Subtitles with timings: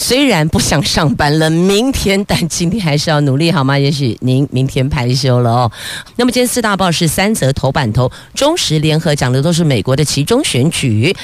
[0.00, 3.78] 虽然不想上班了，明天， 但今天还是要努力，好吗？
[3.78, 5.70] 也许您明天排休了哦。
[6.16, 11.14] 那么今天四大报是三则头版头，中时联合讲的都是美国的其中选举，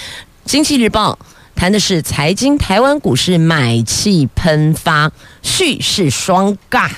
[0.44, 1.18] 经济日报
[1.54, 5.10] 谈的是财经台湾股市买气喷发，
[5.42, 6.90] 蓄势双尬。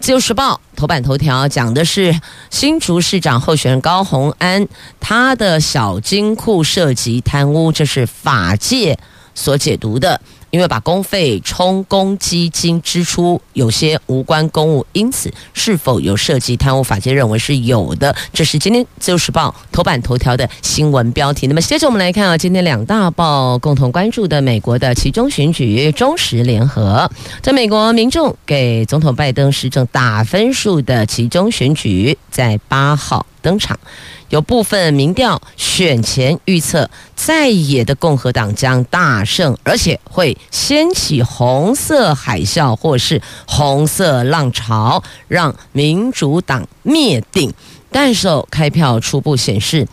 [0.00, 2.18] 自由时报头版头条讲的是
[2.48, 4.66] 新竹市长候选人高虹安，
[4.98, 8.98] 他的小金库涉及贪污，这是法界
[9.34, 10.20] 所解读的。
[10.50, 16.82] 因为把公费充公基金支出有些无关公务，因此是否有涉及贪污？
[16.82, 18.12] 法界认为是有的。
[18.32, 21.46] 这是今天《自由时报》头版头条的新闻标题。
[21.46, 27.08] 那么接着我们来看啊，今天两大报共同关注的美国的其中选举，中时联合
[27.40, 33.78] 在美国民众给总统拜登施政打分数的其中选举，在八号登场。
[34.30, 47.52] 有部分民调选前预测，在野的共和党将大胜，而且会掀起红色海啸或是红色浪潮，让民主党灭顶。
[47.92, 49.88] 但是开票初步显示，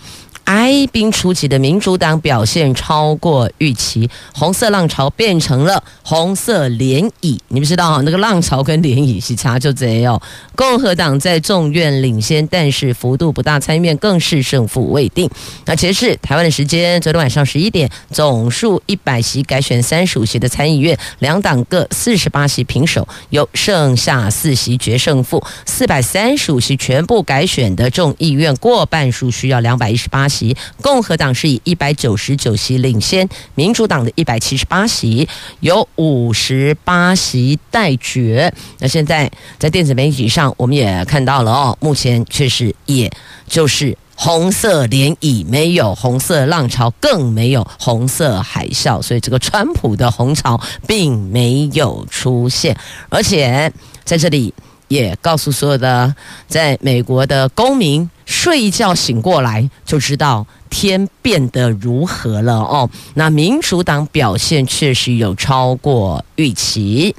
[0.48, 7.38] 哀兵出击的民主党表现超过预期，红色浪潮变成了红色涟漪。
[7.50, 10.22] 你们知道哈，那个浪潮跟涟漪是差就贼哦。
[10.56, 15.30] 共和党在众院领先，但是幅度不大，参议院更是胜负未定。
[15.66, 25.44] 那截至台湾的时间，昨天晚上十一点，总数一百席改选三十五席的参议院，两党各四十八席平手，由剩下四席决胜负。
[25.66, 30.37] 四百三十五席全部改选的众议院过半数需要两百一十八席。
[30.38, 35.28] 席共和党是以一百九十九席领先，民主党的一百七十八席
[35.62, 38.54] 有五十八席待决。
[38.80, 43.12] 那现在在电子媒体上，我们也看到了哦，目前确实也
[43.48, 52.76] 就是红色涟漪，没有红色浪潮，更没有红色海啸，所以这个川普的红潮并没有出现。
[53.10, 53.72] 而且
[54.04, 54.54] 在这里
[54.88, 56.14] 也告诉所有的
[56.48, 58.10] 在美国的公民。
[58.28, 60.46] 睡一觉醒过来就知道
[60.80, 62.88] 天变得如何了哦。
[63.16, 67.16] 那民主党表现确实有超过预期。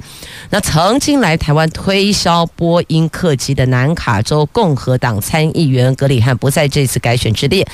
[0.50, 7.66] 那曾经来台湾推销波音客机的南卡州共和党参议员格里汉不在这次改选之列。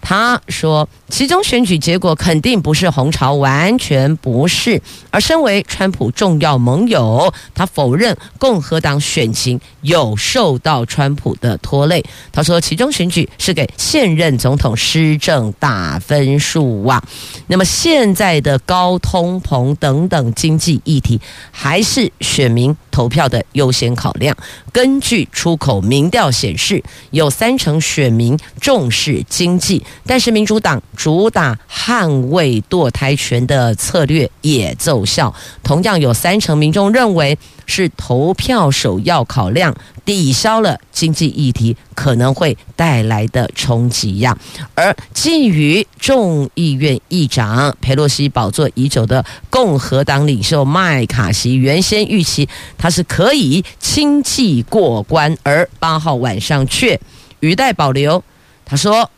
[0.00, 4.80] 他说，其中选举结果肯定不是红潮，完全不是。
[5.10, 12.04] 而身为川普重要盟友，他否认共和党选情有受到川普的拖累。
[12.32, 17.02] 他说，其中选举是给现任总统施政打分数啊。
[17.46, 21.20] 那么现在的高通膨等等经济议题，
[21.50, 24.36] 还是选民投票的优先考量。
[24.72, 29.84] 根据出口民调显示，有三成选民重视经济。
[30.06, 39.74] 但是民主党主打捍卫堕胎权的策略也奏效，同样有三成民众认为是投票首要考量，
[40.04, 44.36] 抵消了经济议题可能会带来的冲击呀。
[44.74, 57.00] 而觊觎众议院议长佩洛西宝座已久的共和党领袖麦卡锡，原先预期他是可以轻骑过关，而八号晚上却
[57.40, 58.22] 语带保留，
[58.64, 59.10] 他说。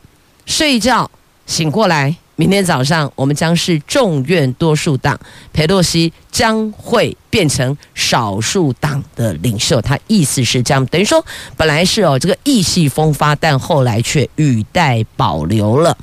[0.47, 1.11] 睡觉，
[1.47, 5.19] 醒过来，明天早上我们将是众院多数党，
[5.53, 9.81] 裴洛西将会变成少数党的领袖。
[9.81, 11.25] 他意思是这样，等于说
[11.56, 15.97] 本来是哦这个意气风发，但后来却语带保留了。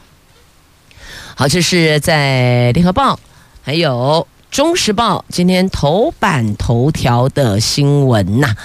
[1.36, 3.20] 好，这是在联合报，
[3.62, 8.56] 还有中时报今天头版头条的新闻呐、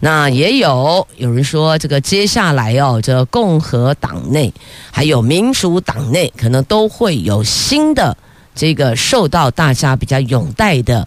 [0.00, 4.52] 那也有有人说，这个接下来哦，这共和党内
[4.92, 8.16] 还有民主党内，可能都会有新的
[8.54, 11.06] 这个受到大家比较拥戴的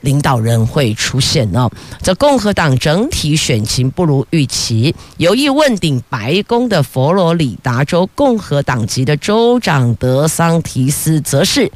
[0.00, 1.68] 领导人会出现哦。
[2.02, 11.70] 这共和党整体选情不如预期，有意问鼎白宫的佛罗里达州共和党籍的州长德桑提斯，则是。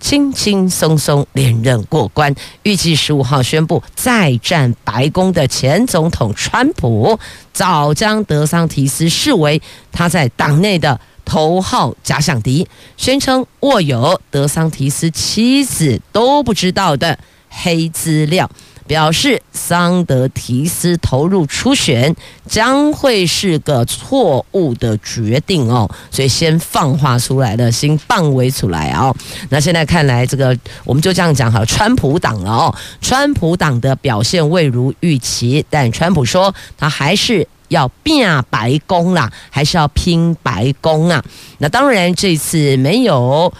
[0.00, 7.18] 轻轻松松连任过关，预计十五号宣布再战白宫的前总统川普，
[7.52, 9.60] 早将德桑提斯视为
[9.90, 12.66] 他在党内的头号假想敌，
[12.96, 17.18] 宣称握有德桑提斯妻子都不知道的
[17.48, 18.50] 黑资料，
[18.88, 29.14] 表示桑德提斯投入初选将会是个错误的决定哦，所以先放话出来了，先放围出来哦。
[29.50, 41.22] 那现在看来，这个我们就这样讲好，川普党了哦，川普党的表现未如预期，但川普说他还是要拼白宫啦，还是要拼白宫啊。
[41.58, 43.52] 那当然这次没有。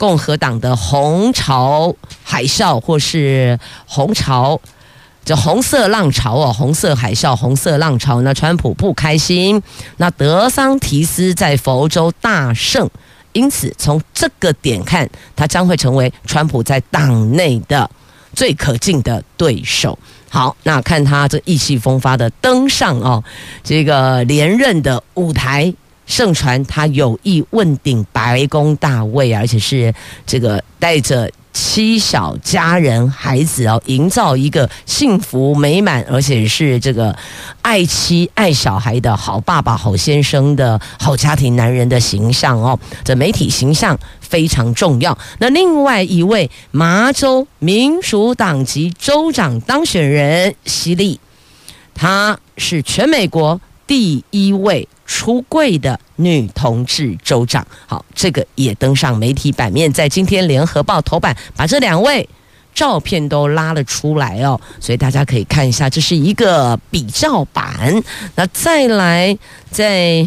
[0.00, 1.94] 共和党的红潮
[2.24, 4.58] 海啸，或是红潮，
[5.26, 8.22] 这红色浪潮哦，红色海啸，红色浪潮。
[8.22, 9.62] 那川普不开心。
[9.98, 12.88] 那德桑提斯在佛州大胜，
[13.34, 15.06] 因此从这个点看，
[15.36, 17.90] 他将会成为川普在党内的
[18.32, 19.98] 最可敬的对手。
[20.30, 23.22] 好，那看他这意气风发的登上哦，
[23.62, 25.74] 这个连任的舞台。
[26.10, 29.94] 盛传他有意问鼎白宫大位，而且是
[30.26, 37.16] 这个带着妻小家人、孩子哦，营造一个幸福美满，而且是这个
[37.62, 42.76] 爱妻爱小孩的好爸爸、好先生的好家庭男人的形象哦。
[43.04, 45.16] 这媒体形象非常重要。
[45.38, 51.20] 那另外一位麻州民主党籍州长当选人希利，
[51.94, 54.88] 他是全美国第一位。
[55.12, 62.26] 出柜的女同志州长，好，这个也登上媒体版面，在今天联合报头版把这两位
[62.72, 68.00] 照片都拉了出来哦，所以大家可以看一下，这是一个比较版。
[68.36, 69.36] 那再来，
[69.68, 70.26] 在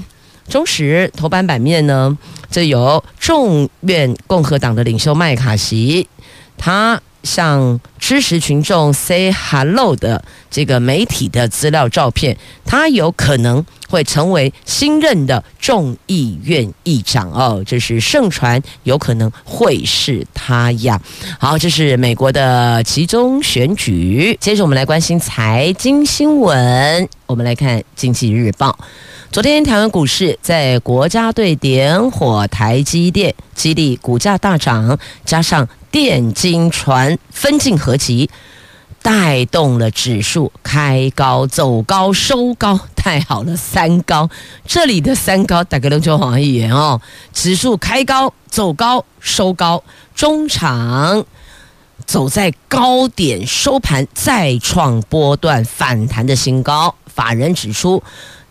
[0.50, 2.18] 中时头版版面呢，
[2.51, 6.06] 这有众院共和党的领袖麦卡锡，
[6.57, 7.01] 他。
[7.23, 21.01] 向支持群众 say hello 的这个媒体的资料照片，他有可能会成为新任的众议院议长哦，这是盛传，有可能会是他呀。
[21.39, 24.37] 好，这是美国的其中选举。
[24.39, 28.77] 接着我们来关心财经新闻，我们来看《经济日报》。
[29.33, 35.68] 昨天台湾股市在国家队点火台积电，激励股价大涨，加上。
[35.89, 38.30] 电金船分进合击，
[39.01, 44.30] 带动了指数开高走高收高，太好了，三高。
[44.68, 47.01] 这里的三高大概能就好一点哦。
[47.31, 49.83] 指数开高走高收高，
[50.15, 51.25] 中场
[52.06, 56.94] 走在高点收盘，再创波段反弹的新高。
[57.07, 58.03] 法人指出。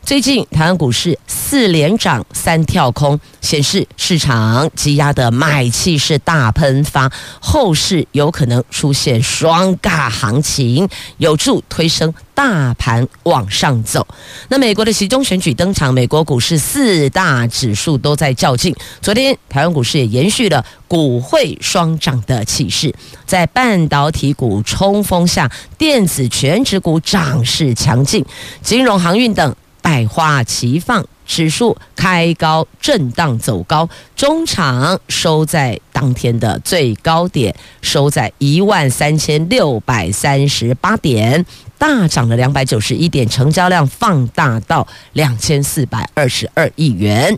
[0.05, 7.11] 最近台湾股市四连涨三跳空，显示市场积压的买气是大喷发，
[7.41, 10.89] 后市有可能出现双尬行情，
[11.19, 14.05] 有助推升大盘往上走。
[14.49, 18.75] 那美国的期中选举登场，美国股市四大指数都在较劲。
[19.01, 22.93] 昨天台湾股市也延续了股汇双涨的气势，
[23.25, 28.25] 在半导体股冲锋下，电子全指股涨势强劲，
[28.63, 29.55] 金融航运等。
[29.83, 41.45] 百花齐放，指数开高震荡走高，中场收在当天的最高点，收在一万三千六百三十八点，
[41.77, 47.37] 大涨了两百九十一点，成交量放大到两千四百二十二亿元。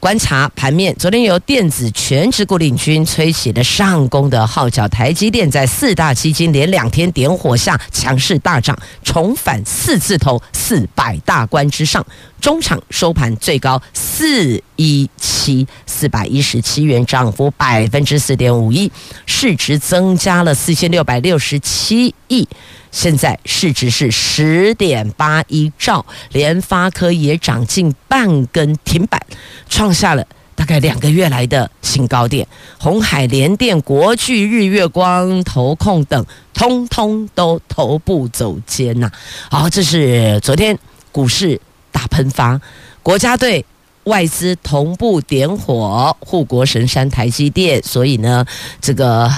[0.00, 12.04] 观察盘面，昨天由电子全职股领军吹起了上攻的号角，台积电在四大基金连两天点火下强势大涨，重返四字头四百大关之上，
[12.40, 18.90] 中场收盘最高四一七四百一十七元，涨幅百分之四点五一，
[19.26, 22.48] 市值增加了四千六百六十七亿。
[22.90, 29.20] 现在市值是十点八一兆，联发科也涨近半根停板，
[29.68, 32.46] 创下了大概两个月来的新高点。
[32.78, 39.10] 鸿海、联电、国巨、日月光、投控等，通通都头部走坚呐。
[39.50, 40.76] 好，这是昨天
[41.12, 41.60] 股市
[41.92, 42.60] 大喷发，
[43.02, 43.64] 国家队
[44.04, 48.44] 外资同步点火护国神山台积电，所以呢，
[48.80, 49.30] 这个。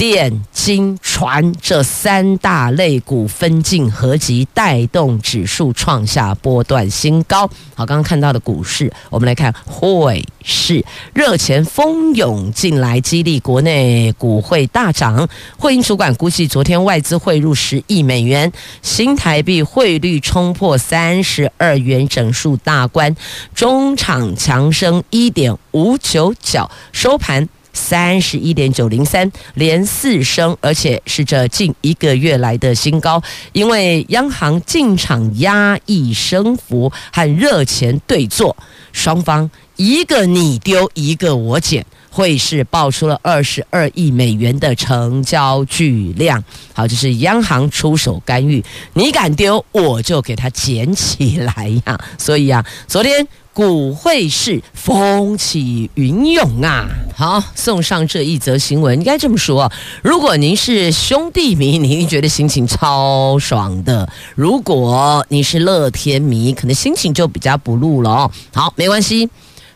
[0.00, 7.46] 电、金、传这三大类股分进合击，带动指数创下波段新高。
[7.74, 15.28] 好，刚刚看到的股市，我们来看汇市，热钱蜂拥进来，激励国内股汇大涨。
[15.58, 23.14] 汇银主管估计，昨天外资汇入十亿美元，新台币汇率冲破三十二元整数大关，
[23.54, 27.46] 中场强升一点五九角，收盘。
[27.72, 33.22] 三十一点九零三，连四升，而且是这近一个月来的新高。
[33.52, 38.56] 因为央行进场压抑升幅和热钱对坐，
[38.92, 46.42] 双方一个你丢，一个我捡，汇市爆出了二十二亿美元的成交巨量。
[46.72, 48.62] 好，就是央行出手干预，
[48.94, 52.00] 你敢丢，我就给它捡起来呀。
[52.18, 53.26] 所以啊，昨天。
[53.60, 56.88] 股汇市风起云涌啊！
[57.14, 59.70] 好，送上这一则新闻，应该这么说：
[60.02, 68.30] 如果您是兄弟迷，你一定觉得心情超爽的；如果你是乐天迷，可能心情就比较不露了哦。
[68.54, 69.28] 好，没关系，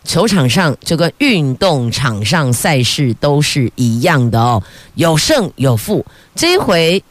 [0.02, 4.62] 球场上就跟运动场上赛事都是一样的哦，
[4.94, 6.02] 有胜有负，
[6.34, 7.04] 这一回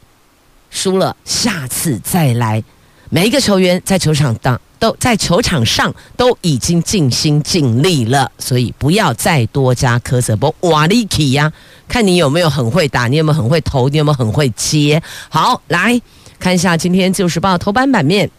[0.70, 2.64] 输了，下次再来。
[3.10, 4.60] 每一个球员在球场当。
[4.84, 10.36] 都在球场上都已经尽心尽力了，所以不要再多加苛责。
[10.36, 11.50] 不，瓦力奇呀，
[11.88, 15.02] 看你有没有很会打，你有没有很会投，你有没有很会接。
[15.30, 15.98] 好，来
[16.38, 18.30] 看一下今天《自由时报》头版版面，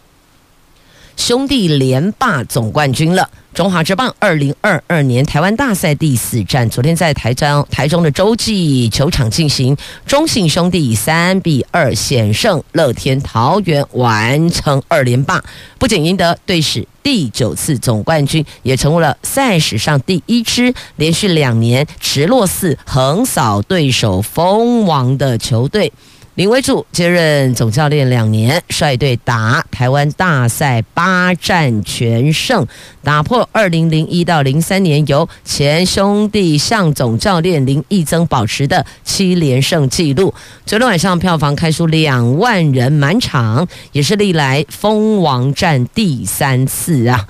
[1.16, 3.28] 兄弟连霸总冠军了。
[3.54, 9.74] 中华之棒二零二二年台湾大赛第四战，昨天在台中台中的洲际球场进行，
[10.06, 15.42] 中信兄弟以三比二险胜乐天桃园，完成二连霸，
[15.78, 25.90] 不仅赢得队史第九次总冠军，也成为了赛史上第一支连续两年直落四横扫对手封王的球队。
[26.36, 32.66] 林威助接任总教练两年，率队打台湾大赛八战全胜，
[33.02, 40.34] 打破二零零一到零三年由前兄弟向总教练林义增保持的七连胜纪录。
[40.66, 47.26] 昨天晚上票房开出两万人满场，也是历来封王战第三次啊。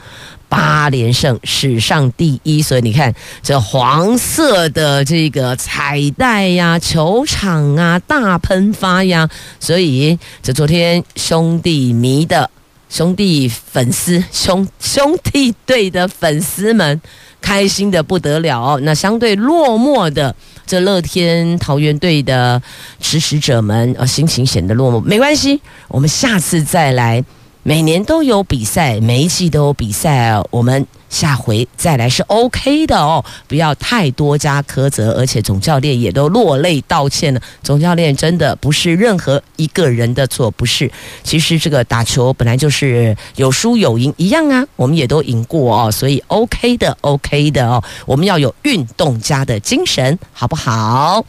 [0.48, 2.62] 八连胜，史上第一。
[2.62, 9.28] 所以你看，这黄色的这个彩带呀，球场啊，大喷发呀。
[9.58, 12.50] 所以，这昨天兄弟迷的
[12.88, 17.00] 兄弟粉丝兄兄弟队的粉丝们
[17.40, 18.78] 开心得不得了。
[18.82, 20.34] 那相对落寞的
[20.66, 22.62] 这乐天桃园队的
[23.00, 25.00] 支持者们，呃，心情显得落寞。
[25.00, 27.24] 没关系，我们下次再来。
[27.68, 30.40] 每年都有比赛，每一季都有比赛。
[30.52, 35.10] 我们下回再来是 OK 的哦，不要太多加苛责。
[35.18, 37.40] 而且总教练也都落泪道歉了。
[37.64, 40.88] 总教练真的不是任何一个人的错，不是。
[41.24, 47.82] 其实这个打球本来就是有输有赢一样啊，我们也都赢过哦，所以 OK 的，OK 的哦。
[48.06, 51.24] 我们要有运动家的精神，好不好？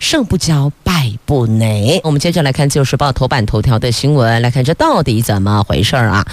[0.00, 2.00] 胜不骄，败不馁。
[2.02, 6.26] 我们接着来看《自由时报》头版头条的新闻，来看这到底怎么回事啊？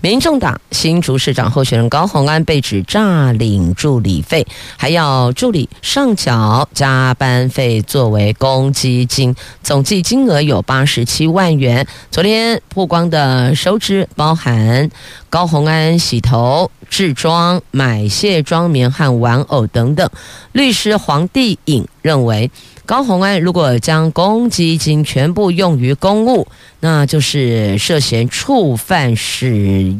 [0.00, 4.44] 民众党新竹市长候选人高虹安被指诈领助理费，
[4.76, 11.86] 还要助理上缴加班费作为公积金，总计金额有八十七万元。
[12.10, 14.90] 昨天曝光的收支包含
[15.30, 20.10] 高虹安洗头、制装、买卸妆棉和玩偶等等。
[20.50, 22.50] 律师黄帝颖认为。
[22.92, 26.46] 高洪安如果将公积金全部用于公务，
[26.80, 29.96] 那就是涉嫌触犯使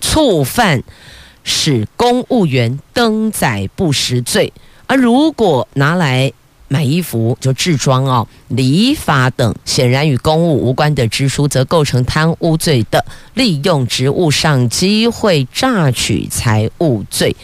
[0.00, 0.82] 触犯
[1.44, 4.50] 使公务员登载不实罪。
[4.86, 6.32] 而如果拿来
[6.68, 17.36] 买衣服，就置装哦、理发等，显然与公务无关的支出，则构成贪污罪的利用职务上机会诈取财物罪。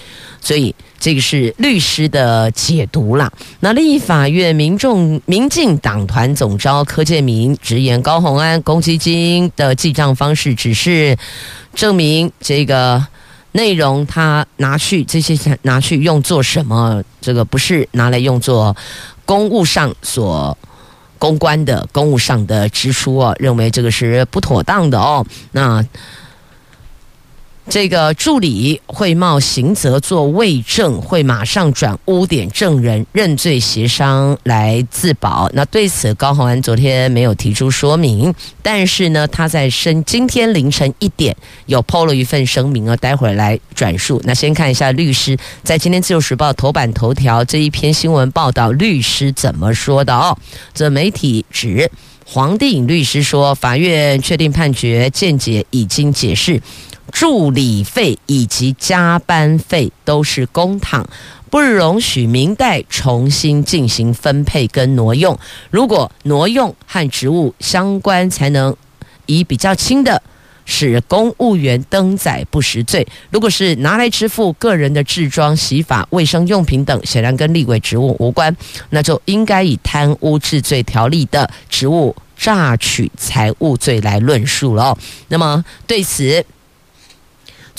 [0.49, 0.75] 所以。
[1.01, 3.33] 这个是律师的解读啦。
[3.61, 11.17] 那立法院民众民进党团总召柯建铭直言，高虹安公积金的记账方式只是
[11.73, 13.07] 证明这个
[13.53, 17.01] 内容，他拿去这些钱拿去用作什么？
[17.21, 18.77] 这个不是拿来用作
[19.25, 20.59] 公务上所
[21.17, 25.25] 公关的公务上的支出哦，认为这个是不妥当的哦。
[25.53, 25.87] 那。
[27.71, 35.51] 这个助理会冒刑责做伪证，会马上转污点证人认罪协商来自保。
[35.53, 44.19] 那对此，高虹安昨天没有提出说明，但是呢，他在深今天凌晨一点有 PO 了一份声明啊，待会儿来转述。
[44.25, 50.37] 那先看一下律师在今天自由时报头版头条这一篇新闻报道，律师怎么说的哦？
[50.73, 51.91] 这媒体指
[52.25, 56.63] 黄帝颖律师说，法院确定判决见解已经解释。
[57.11, 61.05] 助理费以及加班费都是公帑，
[61.51, 65.37] 不容许民代重新进行分配跟挪用。
[65.71, 68.77] 如果挪用和职务相关，才能
[69.27, 70.23] 以比较轻的
[70.65, 73.07] 使公务员登载不实罪。
[73.31, 78.55] 如果是拿来支付个人的置装、洗发、卫生用品等，显然跟立委职务无关，
[78.91, 84.97] 那就应该以贪污治罪条例的职务诈取财物罪来论述了。
[85.29, 86.45] 那么对此。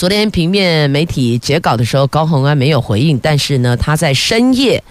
[0.00, 4.82] 昨天平面媒体截稿的时候，高虹安没有回应，但是呢，他在深夜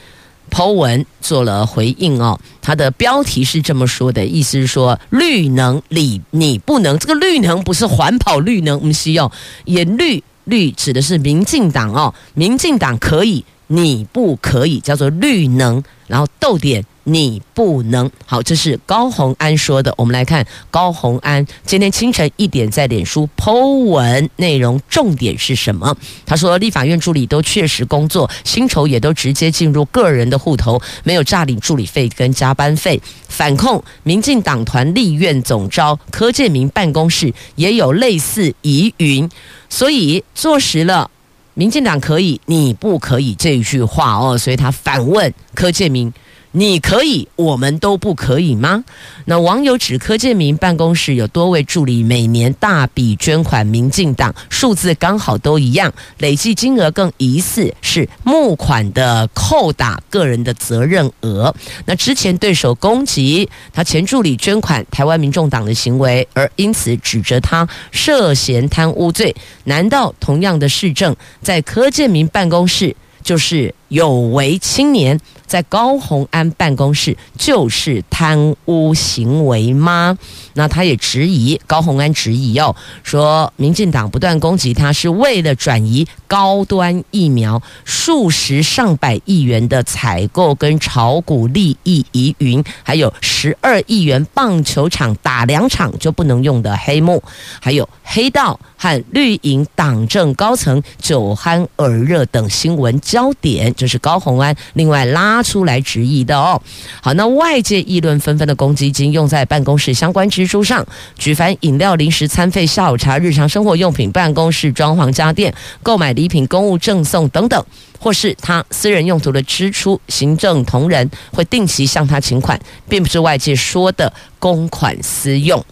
[0.51, 9.32] Po 文做了回应哦，他的标题是这么说的，意思是说绿能你你不能，这个绿能不是环保绿能，我们需要
[9.66, 16.86] 也绿绿指的是民进党哦，民进党可以，你不可以，叫做绿能，然后逗点。
[17.10, 19.92] 你不能好，这是高虹安说的。
[19.98, 25.98] 我们来看高虹安今天清晨一点在脸书 Po 文，内容重点是什么？
[26.25, 33.01] 他说，立法院助理都确实工作，薪酬也都直接进入个人的户头，没有诈领助理费跟加班费。
[33.28, 39.28] 反控民进党团立院总召柯建明办公室也有类似疑云，
[39.68, 41.10] 所以坐实了
[41.56, 44.38] 民进党可以，你不可以这一句话哦。
[44.38, 46.13] 所以他反问柯建明。
[46.51, 48.84] 你可以，我们都不可以吗？
[49.25, 61.53] 那网友指柯建明办公室有多位助理每年大笔捐款民进党，数字刚好都一样，累计金额更疑似是募款的扣打个人的责任额。
[61.86, 69.36] 那之前对手攻击他前助理捐款台湾民众党的行为，而因此指责他涉嫌贪污罪。
[69.65, 75.19] 难道同样的市政在柯建明办公室就是有为青年？
[75.46, 80.15] 在高虹安办公室就是贪污行为吗？
[80.53, 97.24] 那他也质疑高虹安质疑哦，说民进党不断攻击他是为了转移高端疫苗数十上百亿元的采购跟炒股利益疑云，还有十二亿元棒球场打两场就不能用的黑幕，
[97.60, 105.39] 还有黑道和绿营党政高层酒酣耳热等新闻焦点，这、是高虹安另外拉。
[105.41, 106.62] 出来质疑的哦，
[107.01, 110.86] 好，那外界议论纷纷的公积金用在办公室相关支出上，
[111.17, 117.65] 举凡饮料、零食、餐费、下午茶、日常生活用品、办公室装潢家电、购买礼品、公务赠送等等，
[118.00, 122.59] 或是他私人用途的支出，行政同仁会定期向他请款，
[122.89, 125.63] 并不是外界说的公款私用。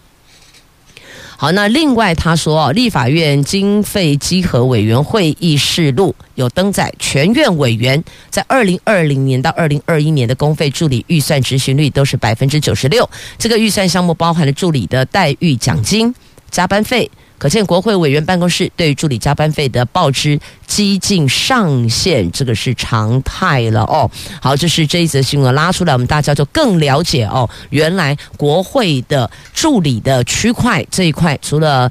[1.40, 13.08] 好，那另外他说，立法院经费稽核委员会议事录有登载，全院委员在二零二零年到二零二一年的公费助理预算执行率都是百分之九十六。
[13.38, 16.12] 这个预算项目包含了助理的待遇奖金、
[16.50, 17.08] 加班费。
[17.38, 24.10] 可见国会委员办公室对助理加班费的报支几近上限，这个是常态了哦。
[24.42, 27.48] 好，这是这一则新闻拉出来，我们大家就更了解哦。
[27.70, 31.90] 原来国会的助理的区块这一块，除了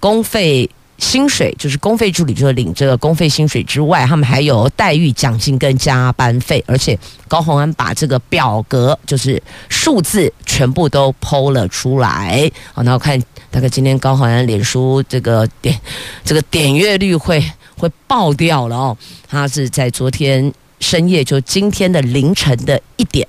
[0.00, 0.68] 公费。
[0.98, 12.50] 薪水就是公费助理，就是领这个公费薪水之外，他们还有待遇奖金跟加班费，而且高虹安把这个表格就是数字全部都剖了出来。
[12.74, 13.16] 好，那我看
[13.50, 15.78] 大概今天高虹安脸书这个点
[16.24, 17.42] 这个点阅率会
[17.76, 18.96] 会爆掉了哦。
[19.26, 23.26] 他是在昨天深夜，就今天的凌晨的一点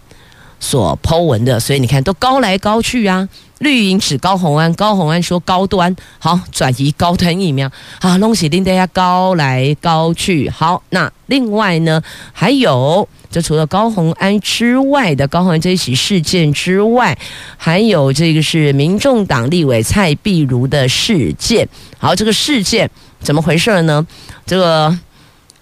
[0.60, 3.28] 所 PO 文的，所以你看都高来高去啊。
[3.60, 7.70] 绿营指高虹安，高虹安说高端好转移高端疫苗
[8.00, 10.50] 啊，东西令大家高来高去。
[10.50, 17.18] 好，那另外呢，还有就除了高虹安之外的高虹安这一起事件之外，
[17.58, 21.68] 还有这个是民众党立委蔡壁如的事件。
[21.98, 24.08] 好，这个事件怎么回事呢？
[24.46, 24.98] 这个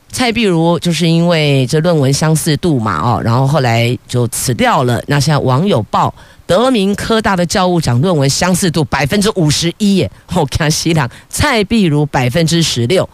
[0.09, 5.01] 蔡壁如就是因为这论文相似度嘛，哦，然后后来就辞掉了。
[5.07, 6.13] 那现在网友报。
[6.47, 13.07] 德明科大的教务长论文相似度百分之五十一耶，我看西朗蔡碧如百分之十六，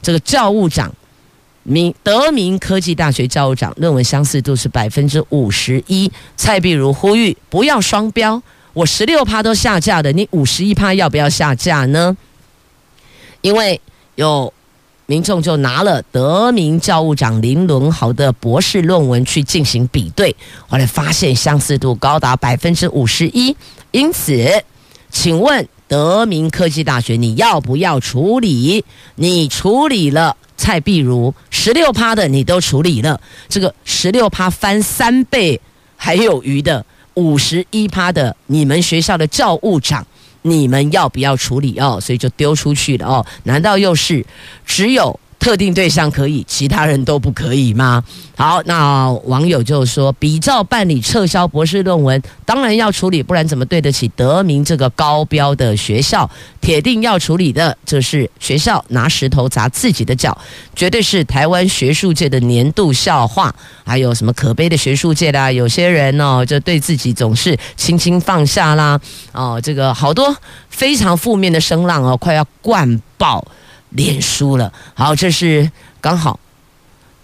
[0.00, 0.94] 这个教务长
[1.64, 8.40] 明德明科技大学教务长论文相似度是百分之五十一，蔡碧如呼吁不要双标，
[8.72, 12.16] 我十六趴都下架的，你五十一趴要不要下架呢？
[13.40, 13.80] 因为
[14.14, 14.52] 有。
[15.06, 20.34] 民众就拿了德明教务长林伦豪的博士论文去进行比对，
[20.66, 23.56] 后来发现相似度高达百分之五十一。
[23.92, 24.64] 因此，
[25.10, 28.84] 请问德明科技大学你要不要处理？
[29.14, 35.60] 你处理了蔡壁如十六趴的，你都处理了，这个十六趴翻三倍
[35.96, 40.04] 还有余的五十一趴的，你们学校的教务长。
[40.48, 41.98] 你们要不要处理哦？
[42.00, 43.26] 所以就丢出去了哦？
[43.42, 44.24] 难道又是
[44.64, 48.02] 只有特定对象可以，其他人都不可以吗？
[48.36, 56.28] 好，那网友就说，比照办理撤销博士论文，当然要处理，不然怎么对得起德明这个高标的学校？
[56.60, 60.36] 铁定要处理的，这是学校拿石头砸自己的脚，
[60.74, 63.54] 绝对是台湾学术界的年度笑话。
[63.84, 65.50] 还有什么可悲的学术界啦？
[65.52, 69.00] 有些人哦，就对自己总是轻轻放下啦，
[69.32, 70.36] 哦，这个好多
[70.68, 73.46] 非常负面的声浪哦，快要灌爆
[73.90, 74.72] 脸书了。
[74.94, 75.70] 好，这是
[76.00, 76.38] 刚好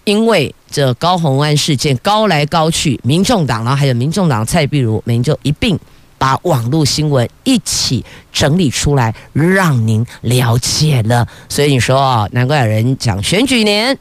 [0.03, 5.79] 因为这高虹安事件高来高去，民众党然后还有民众党蔡壁如，我们就一并
[6.17, 11.27] 把网络新闻一起整理出来，让您了解了。
[11.49, 13.97] 所以你说，难怪有人讲选举年。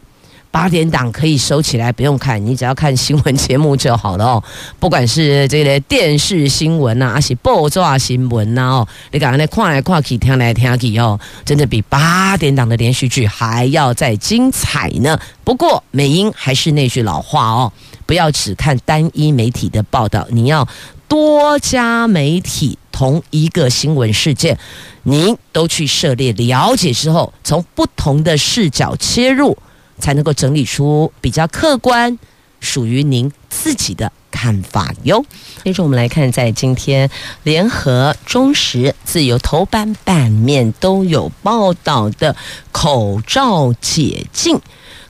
[0.53, 4.45] 八点档可以收起来，不用看，你只要看新闻节目就好了哦。
[4.79, 15.19] 不管是这个电视新闻呐，还是报纸新闻呐哦，你刚刚那看来看去，听来听去哦，真的比八点档的连续剧还要再精彩呢。
[15.43, 17.73] 不过美英还是那句老话哦，
[18.05, 20.69] 不要只看单一媒体的报道，你要
[21.09, 24.59] 多家媒体同一个新闻事件，
[25.05, 29.57] 您都去涉猎了解之后，从不同的视角切入。
[30.03, 32.19] 才能够整理出比较客观、
[32.59, 35.25] 属于您自己的看法哟。
[35.62, 37.09] 接着我们来看，在今天
[37.45, 42.35] 联合、中时、自由头版版面都有报道的
[42.73, 44.59] 口罩解禁。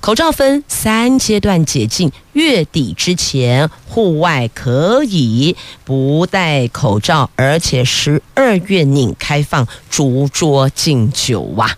[0.01, 11.75] 口罩分三阶段解禁，月底之前户外可以不戴口罩，而且十二月拧开放逐桌敬酒哇。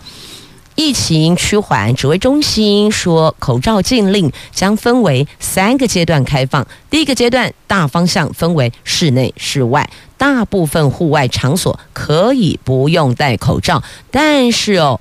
[0.77, 6.67] 疫情趋缓，指挥中心说，口罩禁令将分为三个阶段开放。
[6.91, 15.01] 第一个阶段大方向分为室内、室外，大部分户外场所可以不用戴口罩，但是哦，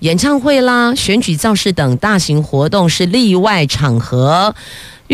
[0.00, 4.54] 演唱会啦、选举造势等大型活动是例外场合。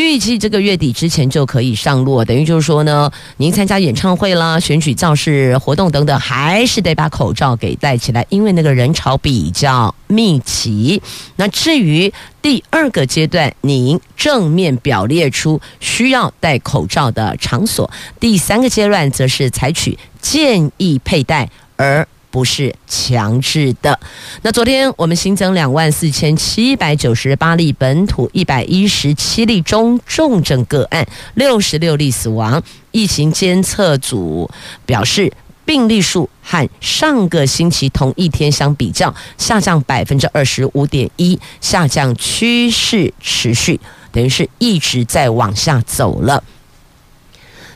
[0.05, 11.03] 预计这个月底之前就可以上路，等于就是说呢，您参加演唱会啦、选举造势活动等等，还是得把口罩给戴起来，因为那个人潮比较密集。
[11.37, 17.85] 那至于第二个阶段，您正面表列出需要戴口罩的场所；
[18.21, 22.07] 第三个阶段则是采取建议佩戴，而。
[22.38, 23.98] 不是强制的。
[24.42, 32.62] 那昨天我们新增两万四千七百九十八例本土，一百一十七例中重症个案，六十六例死亡。
[32.92, 34.48] 疫情监测组
[34.87, 35.33] 表示，
[35.64, 43.81] 病例数和上个星期同一天相比较下降百分之二十五点一，下降趋势持续，
[44.12, 46.44] 等于是一直在往下走了。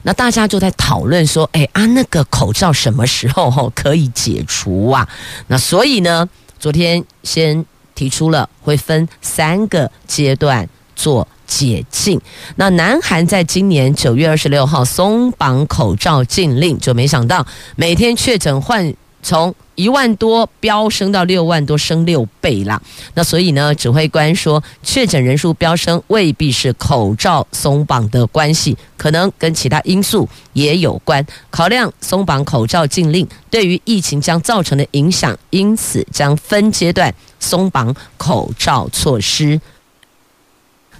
[0.02, 5.08] 那大家就在讨论说，哎啊，那个口罩什么时候可以解除啊？
[5.46, 12.20] 那所以呢，昨天先提出了会分三个阶段做解禁。
[12.56, 22.80] 那南韩在今年九月二十六号松绑口罩禁令，就没想到每天确诊患从一万多飙升到六万多，升六倍啦。
[23.14, 31.24] 那所以呢，指挥官说，确诊人数飙升未必是口罩松绑的关系，可能跟其他因素也有关。
[31.50, 39.58] 考量松绑口罩禁令对于疫情将造成的影响，因此将分阶段松绑口罩措施。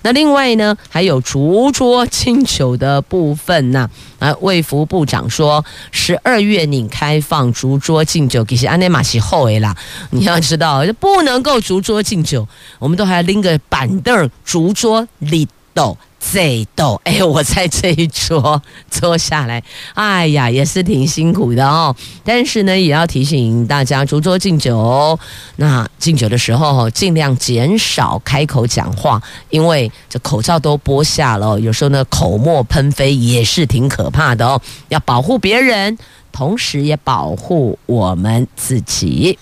[0.03, 3.89] 那另外呢，还有竹桌敬酒的部分呢。
[4.19, 9.77] 啊，卫福部长说，十二月你开放竹桌敬酒，其实安内马西后诶啦。
[10.11, 12.47] 你要知道，就不能够竹桌敬酒，
[12.79, 15.97] 我们都还要拎个板凳竹桌立斗。
[16.33, 19.61] 这逗， 哎，我在这一桌坐下来，
[19.95, 21.95] 哎呀，也是挺辛苦的哦。
[22.25, 25.19] 但是呢，也要提醒大家，逐桌敬酒，
[25.57, 34.63] 那敬酒的时候尽量减少开口讲话，因为这口罩都剥下了，有时候呢口沫喷飞也是挺可怕的哦。
[34.91, 35.99] 要保护别人，
[36.31, 39.37] 同时也保护我们自己。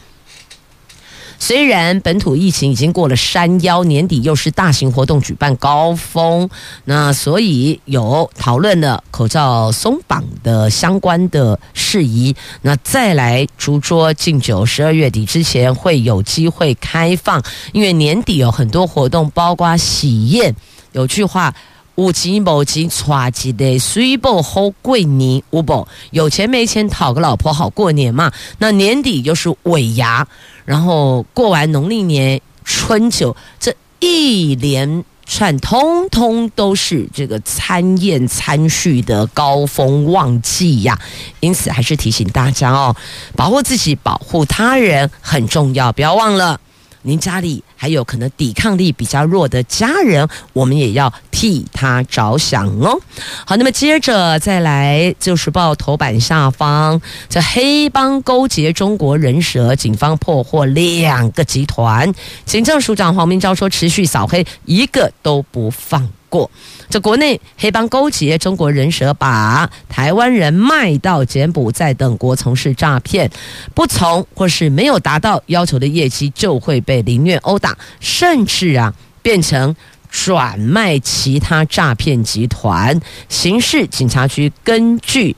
[1.43, 6.49] 虽然本土疫情已经过了山腰，年底又是大型活动举办高峰，
[6.85, 12.37] 那所以有讨论了口罩松绑的相关的事宜。
[12.61, 20.55] 那再来逐桌敬酒，十二月底之前会有机会开放，因为年底有很多活动，包括喜宴。
[20.93, 21.53] 有句话。
[22.01, 25.87] 有钱没钱，娶几的水不好过年，有不？
[26.13, 28.33] 有钱没钱，讨个老婆好过年嘛。
[28.59, 30.27] 那年底就是尾牙，
[30.65, 40.99] 然后过完农历年春酒，这一连串通通都是这个餐宴餐叙的高峰旺季呀。
[41.41, 42.97] 因此，还是提醒大家哦，
[43.37, 46.59] 保护自己，保护他人很重要，不要忘了。
[47.03, 53.01] 您家里还有可能抵抗力比较弱的家人，我们也要替他着想哦。
[53.47, 62.13] 好，那么接着再来，就是报头版下方，这黑帮勾结中国人蛇，警方破获两个集团。
[62.45, 66.51] 警政署长黄明昭说，持续扫黑，一个都不放过。
[66.89, 73.31] 这国内黑帮勾结中国人蛇，把台湾人卖到柬埔寨等国从事诈骗，
[73.75, 79.77] 不从或是没有达到要求的业绩，就会被凌虐殴打，甚至啊变成
[80.11, 83.01] 转卖其他诈骗集团。
[83.29, 85.37] 刑事警察局根据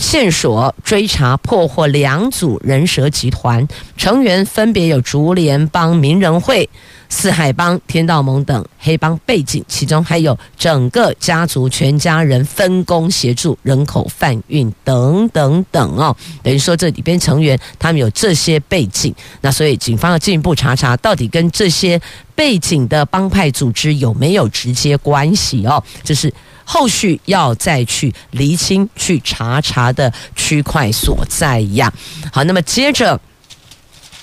[0.00, 6.66] 线索追查破获两组人蛇集团，成员分别有竹联帮、名人会、
[7.10, 16.16] 四海帮、天道盟等黑帮背景，其中还有整个家族全家人分工协助人口贩运等等等哦。
[16.42, 22.00] 等于说这里边成员他们有这些背景，那所以警方要进一步查查，到底跟这些
[22.34, 25.84] 背景的帮派组织有没有直接关系哦？
[26.02, 26.32] 这是。
[26.72, 31.92] 后续要再去厘清、去查查的区块所在呀。
[32.32, 33.20] 好，那么接着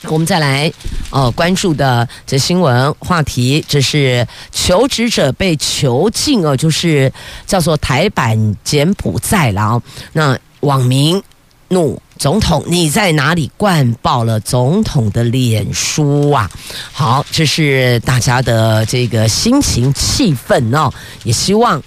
[0.04, 0.72] 我们再来
[1.10, 7.12] 哦关注的这新闻话题，这是求职者被囚禁哦，就是
[7.46, 9.82] 叫做台版柬埔寨了。
[10.14, 11.22] 那网民
[11.68, 16.50] 怒总统，你在哪里灌爆了总统的脸书啊？
[16.94, 20.90] 好，这是大家的这个心情气愤哦，
[21.26, 21.84] 也希望。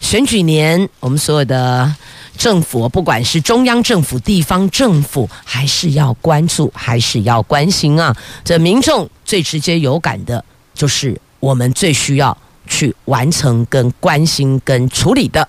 [0.00, 1.94] 选举年，我们所有的
[2.36, 8.16] 政府，不管是中央政府、地方政府，还是要关注，还是要关心啊！
[8.44, 15.46] 这民众最直接有感的，就是我们最需要去完成、跟关心、跟处理的。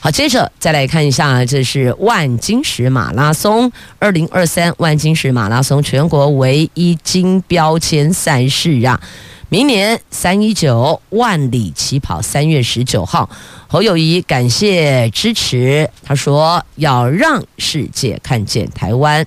[0.00, 9.00] 好，接着再来看一下，这是万金石马拉松，二零二三万金石马拉松全国唯一金标签赛事啊！
[9.52, 13.28] 明年三一九万里起跑，三月十九号，
[13.68, 19.26] 侯友谊感谢支持，他说要让世界看见台湾。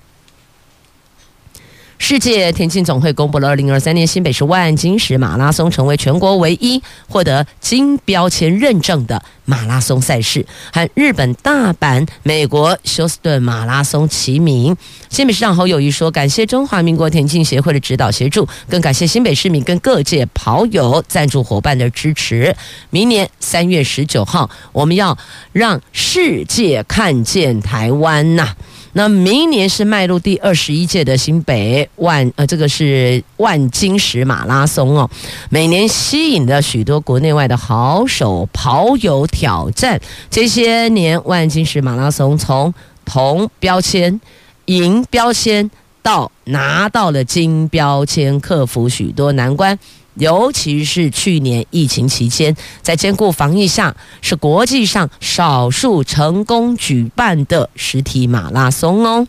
[1.97, 14.75] 世界田径总会公布了二零二三年新北市万金石马拉松成为全国唯一获得金标签认证的马拉松赛事，和日本大阪、美国休斯顿马拉松齐名。
[15.09, 22.55] 新北市长侯友谊说：“感谢中华民国田径协会的指导协助，更感谢新北市民跟各界跑友赞助伙伴的支持。
[22.89, 25.17] 明年三月十九号，我们要
[25.53, 28.53] 让世界看见台湾呐！”
[28.97, 35.09] 那明年是迈入第二十一届的新北万呃，这个是万金石马拉松哦，
[35.49, 39.99] 每年吸引了许多国内外的好手跑友挑战。
[40.29, 44.21] 这些年万金石马拉松从铜标签、
[44.67, 45.69] 银标签
[46.01, 49.77] 到拿到了金标签，克服许多难关。
[50.15, 59.27] 尤其是去年疫情期间，在兼顾防疫下，是国际上少数成功举办的实体马拉松哦。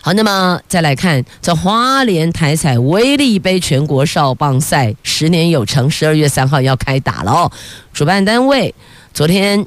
[0.00, 7.52] 好，那么再来看这花莲台彩威力杯全国少棒赛，十年有成，十二月三号要开打了哦。
[7.92, 8.74] 主办单位
[9.12, 9.66] 昨天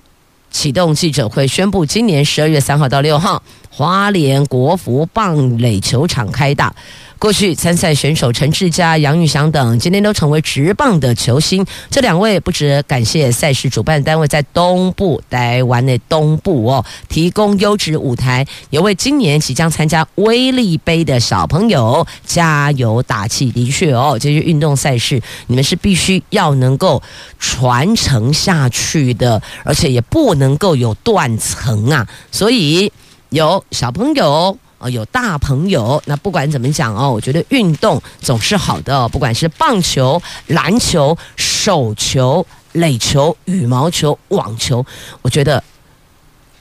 [0.50, 6.76] 启动记者会，宣布今年十二月三号到六号，花莲国福棒垒球场开打。
[7.18, 11.64] 过去参赛选手陈志佳、杨玉祥等，今天都成为职棒的球星。
[11.92, 23.52] 这两位不只感谢赛事主办单位在东部台湾的东部哦，提供优质舞台，也为今年即将参加威力杯的小朋友加油打气。
[23.52, 27.04] 的确哦，这些运动赛事你们是必须要能够
[27.38, 32.08] 传承下去的，而且也不能够有断层啊。
[32.32, 32.92] 所以
[33.32, 34.58] 有小朋友。
[34.84, 44.84] 哦，有大朋友，那不管怎么讲哦，我觉得运动总是好的，不管是棒球、篮球、手球、垒球、羽毛球、网球，
[45.22, 45.64] 我觉得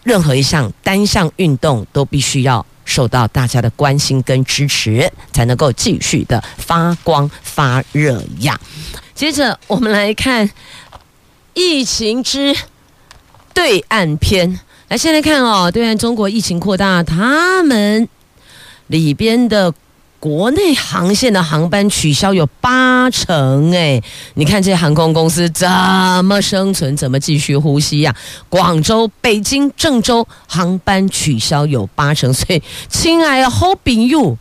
[0.03, 8.61] 任何一项单项运动都必须要受到大家的关心跟支持，才能够继续的发光发热呀。
[9.15, 10.51] 接着我们来看
[11.55, 12.55] 疫情之
[13.55, 14.61] 对岸篇。
[14.91, 18.09] 来，先来看哦，对岸中国疫情扩大，他们
[18.89, 19.73] 里边的
[20.19, 24.03] 国内航线的航班取消有八成，哎，
[24.35, 25.69] 你看这航空公司怎
[26.25, 28.13] 么生存，怎么继续呼吸呀？
[28.49, 34.37] 广州、北京、郑州航班取消有八成，所以，亲爱的，hope you。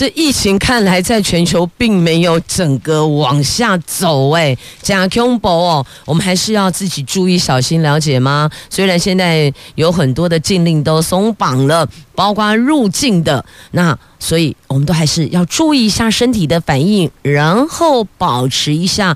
[0.00, 8.50] 这疫情看来在全球并没有整个往下走，哎，加恐怖哦，我们还是要自己注意小心，了解吗？
[8.70, 19.14] 虽然现在有很多的禁令都松绑了，包括入境的，那所以我们都还是要注意一下身体的反应，然后保持一下。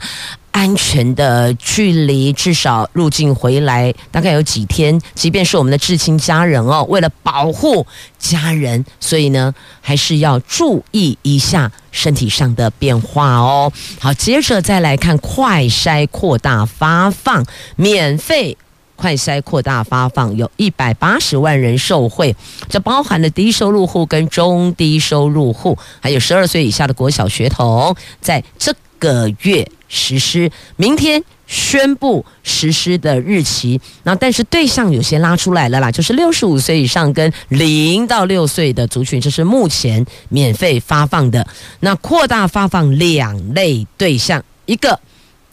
[0.54, 4.98] 安全的距离，至少入境回来大概有几天。
[5.12, 7.84] 即便是我们的至亲家人哦，为了保护
[8.20, 13.72] 家人，所以呢，还是要注意一下身体上的变化哦。
[13.98, 18.56] 好，接着再来看快筛扩大发放，免费。
[18.96, 22.34] 快筛扩大发放，有一百八十万人受惠，
[22.68, 33.80] 这包含了低收入户跟中低收入户，还有十二岁以下的国小学童，在这个月实施，明天宣布实施的日期。
[34.04, 41.46] 那但是对象有些拉出来了啦，就是六十五岁以上跟零到六岁的族群，这是目前免费发放的。
[41.80, 44.98] 那扩大发放两类对象，一个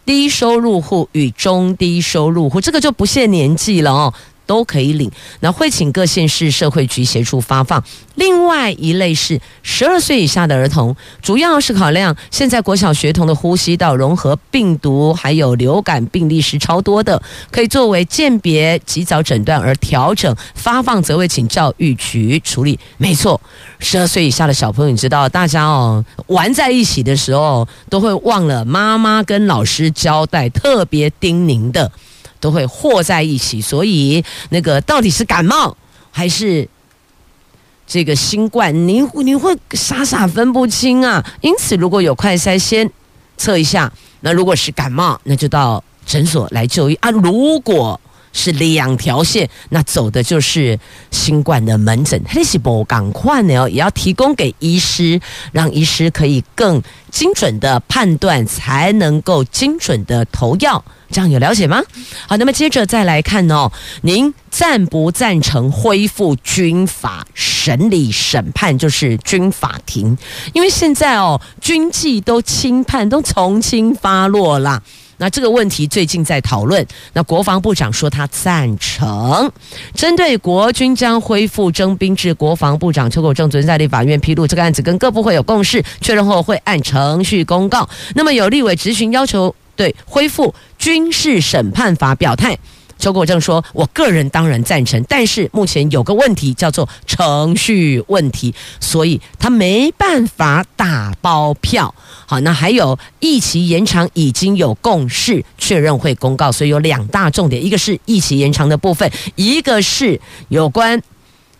[0.06, 4.13] 低收入户与中低收入户，这个就不限年纪了哦。
[4.45, 7.84] 都可以领，那会请各县市社会局协助发放。
[8.15, 22.77] 另外一类是十二岁以下的儿童，主要是考量现在国小学童的呼吸道融合病毒还有流感病例是超多的，可以作为鉴别及早诊断而调整发放，则会请教育局处理。
[22.97, 23.39] 没错，
[23.80, 31.89] 十二岁以下的小朋友，你知道，大家哦玩在一起的时候都会忘了妈妈跟老师交代，特别叮咛的。
[32.41, 35.77] 都会和在一起，所以那个到底是感冒
[36.12, 36.67] 还是
[37.88, 41.25] 这个新冠，你你会傻傻分不清啊。
[41.39, 42.91] 因此，如果有快筛，先
[43.38, 43.89] 测一下。
[44.21, 47.10] 那如果是感冒，那就到诊所来就医啊。
[47.12, 47.99] 如果
[48.34, 50.80] 是两条线，那走的就是
[51.12, 52.22] 新冠的门诊。
[52.34, 53.70] 那是不赶快呢？
[53.70, 55.20] 也要提供给医师，
[55.52, 60.84] 让医师可以更精准的判断，才能够精准的投药。
[61.10, 61.82] 这样有了解吗？
[62.26, 63.70] 好，那么接着再来看哦，
[64.04, 70.17] 您赞不赞成恢复军法审理审判，就是军法庭？
[70.54, 74.82] 因为现在哦，军纪都轻判，都从轻发落啦。
[75.21, 76.84] 那这个问题最近在讨论。
[77.13, 79.51] 那国防部长说他赞成，
[79.93, 87.88] 针对国军将恢复征兵制，国防部长邱国正昨天在立法院披露，这个案子跟各部会有共识，确认后会按程序公告。
[88.15, 89.55] 那么有立委执行要求。
[89.73, 92.55] 对恢复军事审判法表态，
[93.02, 101.94] 邱国正说：“我个人当然赞成，但是目前有个问题叫做程序问题，所以他没办法打包票。
[102.28, 111.02] 好，那还有疫情延长已经有共识，确认会公告，所以有两大重点，一个是疫情延长的部分，一个是有关。”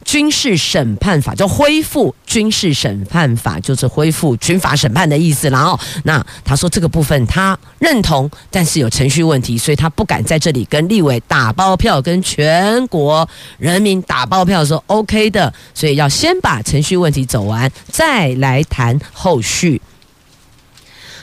[0.04, 5.50] 军事审判法就恢复军事审判法，就是恢复军法审判的意思。
[5.50, 19.82] 然后，那他说这个部分他认同，但是有程序问题，所以他不敢在这里跟立委打包票，跟全国人民打包票说 OK 的，所以要先把程序问题走完，再来谈后续。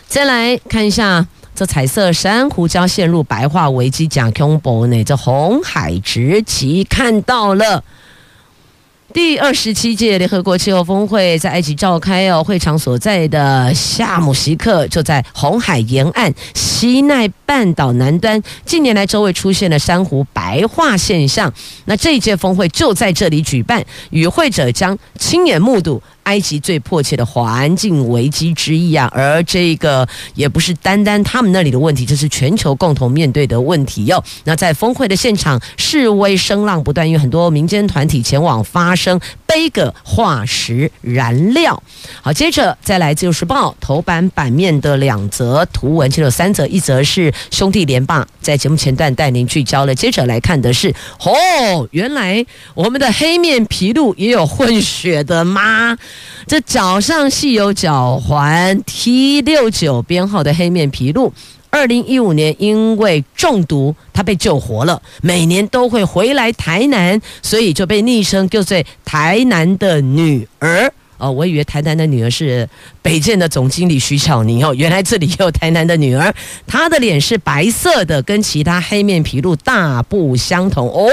[0.07, 5.05] 再来看一下，这彩色珊瑚礁陷入白化危机，讲恐怖呢？
[5.05, 7.85] 这红海直旗看到了。
[9.15, 21.51] 第二十七届联合国气候峰会在埃及召开哦，会场所在的夏姆西克就在红海沿岸西奈半岛南端，近年来周围出现了珊瑚白化现象。
[21.87, 26.03] 那这一届峰会就在这里举办，与会者将亲眼目睹。
[26.29, 34.23] 埃及最迫切的环境危机之一啊，而这个也不是单单他们那里的问题，这是全球共同面对的问题哟。
[34.45, 41.83] 那在峰会的现场，示威声浪不断，因为很多民间团体前往发声，背个化石燃料。
[42.23, 49.95] 好，接着再来自由时报头版版面的两则图文，其实有三则，一则是兄弟连霸，在节目前段带您聚焦了。
[49.95, 55.97] 接着来看的是，哦，原来我们的黑面皮鹿也有混血的吗？
[56.47, 61.33] 这脚上系有脚环 T 六九编号的黑面皮鹿，
[61.79, 65.01] 二零一五年因为中毒，他被救活了。
[65.23, 70.93] 每年都会回来台南，所以就被昵称叫做“台南的女儿”。
[71.19, 72.69] 哦，我以为台南的女儿是
[73.01, 76.35] 北建的总经理徐巧宁哦，原来这里也有台南的女儿。
[76.67, 81.09] 她的脸是白色的，跟其他黑面琵鹭大不相同哦，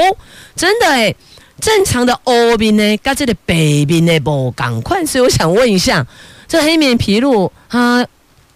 [0.55, 1.15] 真的诶。
[1.61, 3.55] 正常的欧面呢，跟这个白
[3.87, 6.05] 面呢不赶快，所以我想问一下，
[6.49, 8.05] 这黑面琵鹭它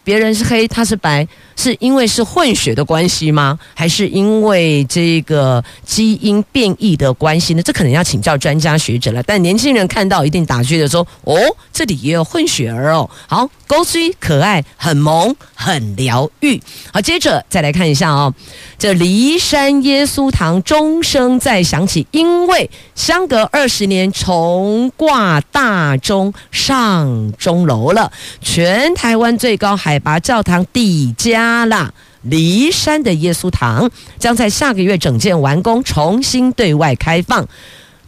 [0.09, 1.27] 别人是黑，他是白。
[1.55, 3.59] 是因为是混血的关系吗？
[3.75, 7.61] 还是因为这个基因变异的关系呢？
[7.61, 9.21] 这可能要请教专家学者了。
[9.21, 11.37] 但年轻人看到一定打趣的说：“哦，
[11.71, 16.59] 这里也有混血儿哦。”好，高追可爱，很萌，很疗愈。
[16.91, 18.33] 好，接着再来看一下哦，
[18.79, 28.11] 这骊山耶稣堂钟声再响起，因为相隔二十年重挂大钟上钟楼了。
[28.41, 31.59] 全台湾最高海拔教堂底加。
[31.59, 37.45] 阿拉梨山的耶稣堂将在下个月整建完工，重新对外开放。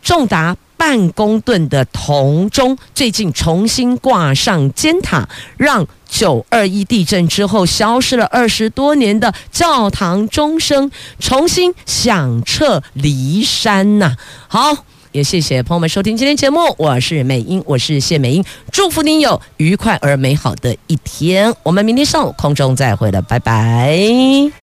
[0.01, 14.15] 重达半公吨的铜钟最近重新挂上尖塔，让九二一地震之后消失了二十多年的教堂钟声重新响彻梨山呐。
[14.47, 14.85] 好。
[15.11, 21.53] 也谢谢朋友们收听今天节目，我是美英，我是谢美英，祝福您有愉快而美好的一天。
[21.63, 24.60] 我们明天上午空中再会了，拜拜。